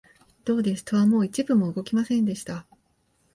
[0.45, 2.65] どうです、戸はもう一分も動きませんでした